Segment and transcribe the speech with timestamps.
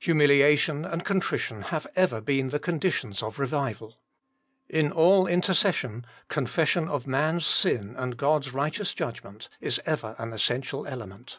[0.00, 4.00] Humiliation and contri tion have ever been the conditions of revival.
[4.68, 10.16] In all intercession confession of man s sin and God s righteous judgment is ever
[10.18, 11.38] an essential element.